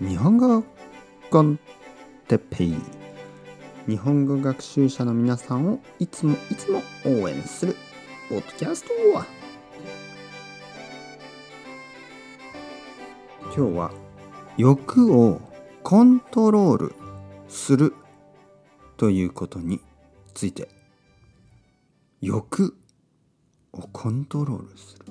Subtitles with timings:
[0.00, 0.64] 日本語
[1.30, 1.58] コン
[2.26, 2.74] テペイ。
[3.86, 7.76] 日本語学習者の皆さんをいつもいつも応援する
[8.30, 8.88] ポッドキャスト
[13.44, 13.92] 今日は
[14.56, 15.38] 欲を
[15.82, 16.94] コントロール
[17.48, 17.94] する
[18.96, 19.82] ということに
[20.32, 20.68] ついて。
[22.22, 22.74] 欲
[23.74, 25.04] をコントロールする。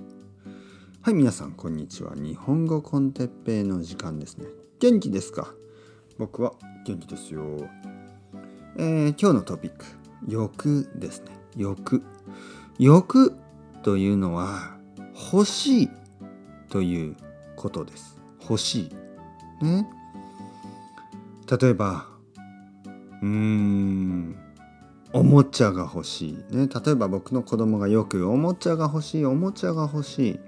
[1.02, 2.16] はい皆さんこんにちは。
[2.16, 4.48] 日本語コンテッペイの時間ですね。
[4.80, 5.54] 元気ですか？
[6.18, 6.54] 僕は
[6.86, 7.68] 元気ですよ、
[8.78, 9.86] えー、今日のトピック
[10.28, 11.32] 欲ですね。
[11.58, 12.02] 欲。
[12.78, 13.36] 欲
[13.84, 14.78] というのは
[15.34, 15.90] 欲しい
[16.70, 17.18] という
[17.58, 18.18] ことです。
[18.42, 18.90] 欲し
[19.62, 19.66] い。
[19.66, 19.86] ね。
[21.62, 22.06] 例えば
[23.22, 24.38] うーん
[25.12, 30.40] おもちゃが欲しい、ね、例えば僕の子供がよくおもちゃが欲しいおもちゃが欲しい。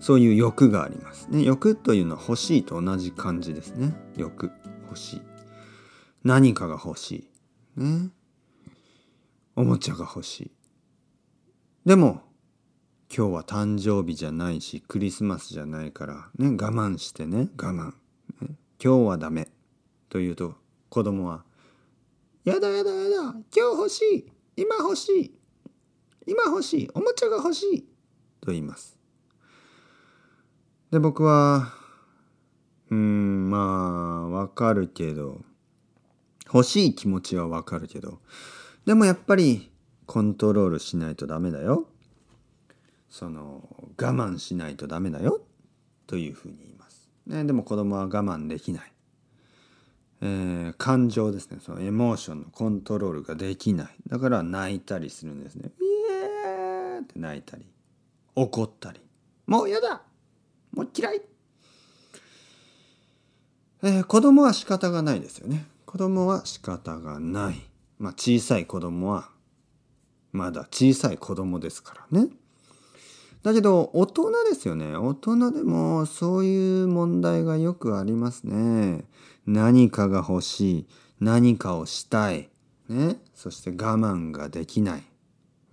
[0.00, 1.28] そういう欲があります。
[1.30, 3.94] ね欲というのは欲しいと同じ感じですね。
[4.16, 4.52] 欲
[4.86, 5.22] 欲しい。
[6.24, 7.28] 何かが欲し
[7.76, 7.80] い。
[7.80, 8.10] ね。
[9.54, 10.50] おもちゃが欲しい。
[11.86, 12.22] でも
[13.14, 17.92] 今日は誕生日じゃないしクリスマスじゃないからね我慢してね我慢、
[18.40, 19.48] ね、今日はダメ。
[20.08, 20.54] というと
[20.88, 21.44] 子供は
[22.44, 24.32] やだやだやだ今日欲しい。
[24.56, 25.34] 今欲しい。
[26.26, 26.90] 今欲しい。
[26.94, 27.82] おもちゃが欲しい。
[28.40, 28.95] と言います。
[30.96, 31.74] で僕は
[32.90, 35.42] うんまあわかるけど
[36.46, 38.20] 欲しい気持ちはわかるけど
[38.86, 39.70] でもやっぱり
[40.06, 41.86] コントロールしないとダメだよ。
[43.10, 43.68] その
[44.00, 45.42] 我慢しないとダメだよ。
[46.06, 48.92] というふうに言います、ね、でも子供は我慢できない。
[50.22, 51.58] えー、感情ですね。
[51.60, 53.88] そのエモーションのコントロールができない。
[54.08, 55.72] だから泣いたりするんですね。
[55.78, 57.66] イエーって泣いたり
[58.34, 59.00] 怒ったり。
[59.46, 60.00] もうやだ！
[60.76, 61.22] もう嫌い、
[63.82, 65.66] えー、子供は仕方がないですよね。
[65.86, 67.56] 子供は仕方がない。
[67.98, 69.30] まあ小さい子供は
[70.32, 72.28] まだ小さい子供ですからね。
[73.42, 74.94] だけど大人ですよね。
[74.96, 79.06] 大人でもそういう問題がよくありますね。
[79.46, 80.86] 何かが欲しい。
[81.20, 82.50] 何かをしたい。
[82.90, 83.16] ね。
[83.34, 85.02] そして我慢ができない、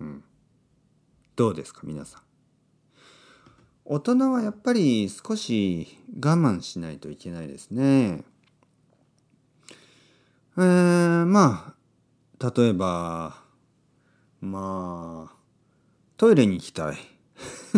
[0.00, 0.24] うん、
[1.36, 2.23] どうですか皆さん。
[3.84, 8.24] 大人はやっぱり少し我慢しないといけないですね
[10.56, 11.74] えー、ま
[12.38, 13.36] あ例えば
[14.40, 15.36] まあ
[16.16, 16.96] トイレに行きたい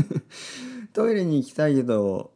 [0.93, 2.33] トイレに行きたいけど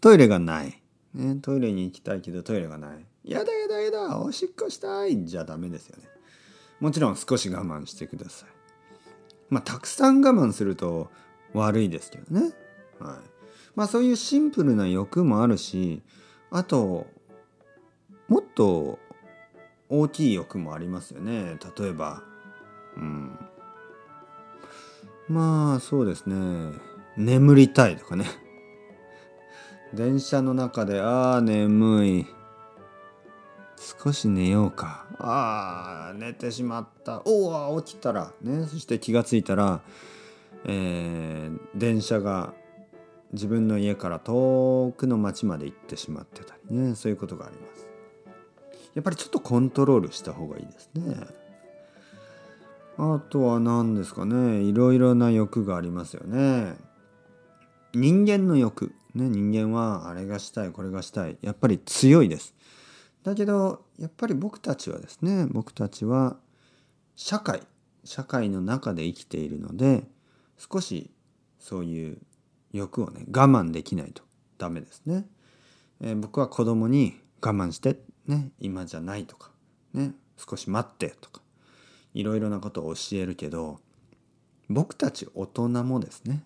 [0.00, 0.82] トイレがない
[1.16, 3.06] ね、トイレに行きたいけどトイレがない。
[3.24, 5.24] やだやだやだ、おしっこしたい。
[5.24, 6.04] じゃダメですよね。
[6.78, 8.48] もちろん少し我慢してください。
[9.48, 11.10] まあ、たくさん我慢すると
[11.54, 12.52] 悪いですけどね。
[13.00, 13.18] はい。
[13.74, 16.02] まあ、そういうシンプルな欲もあるし、
[16.50, 17.06] あと、
[18.28, 18.98] もっと
[19.88, 21.58] 大きい欲もありますよね。
[21.78, 22.22] 例えば、
[22.96, 23.38] うん。
[25.28, 26.72] まあ、そうですね。
[27.16, 28.26] 眠りたいとかね。
[29.94, 32.26] 電車の中でああ眠い
[34.02, 39.80] 少し寝ようかああ寝てしまったおお起きたらねそして気が付いたら、
[40.66, 42.52] えー、電車が
[43.32, 46.94] 自分の家から遠くの町まで行ってしまってたりね。
[46.94, 47.86] そういうことがあります。
[48.94, 51.16] やっぱりちょっとコントロールした方がいいですね。
[52.98, 54.62] あとは何ですかね。
[54.62, 56.76] いろいろな欲がありますよね。
[57.92, 61.38] 人間の欲ね、人間はあれがしたいこれがしたい。
[61.40, 62.54] やっぱり強いです。
[63.22, 65.46] だけどやっぱり僕たちはですね。
[65.50, 66.36] 僕たちは
[67.16, 67.62] 社会。
[68.04, 70.04] 社会の中で生きているので
[70.58, 71.10] 少し
[71.58, 72.18] そういう
[72.72, 74.22] 欲をね我慢できないと
[74.58, 75.26] ダメですね。
[76.00, 79.50] えー、僕は子供に我慢してね今じゃないとか
[79.94, 81.40] ね少し待ってとか
[82.14, 83.80] いろいろなことを教えるけど
[84.68, 86.42] 僕たち大人もですね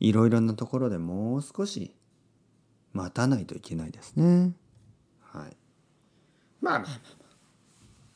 [0.00, 1.94] いろいろなところでもう少し
[2.92, 4.52] 待たないといけないですね。
[5.20, 5.56] はい。
[6.60, 7.22] まあまあまあ。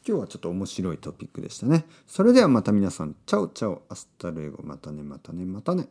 [0.06, 1.84] 今日はちょっと面白いトピックでしたね。
[2.06, 5.44] それではまた皆さん、 ciao ciao、hasta luego、またねまたね。
[5.44, 5.88] またね